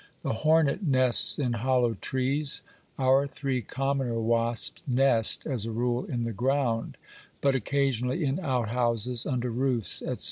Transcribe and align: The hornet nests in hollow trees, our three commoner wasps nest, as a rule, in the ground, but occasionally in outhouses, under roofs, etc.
The 0.23 0.33
hornet 0.41 0.81
nests 0.81 1.37
in 1.37 1.53
hollow 1.53 1.93
trees, 1.93 2.63
our 2.97 3.27
three 3.27 3.61
commoner 3.61 4.19
wasps 4.19 4.83
nest, 4.87 5.45
as 5.45 5.67
a 5.67 5.71
rule, 5.71 6.05
in 6.05 6.23
the 6.23 6.33
ground, 6.33 6.97
but 7.39 7.53
occasionally 7.53 8.23
in 8.25 8.39
outhouses, 8.39 9.27
under 9.27 9.51
roofs, 9.51 10.01
etc. 10.01 10.17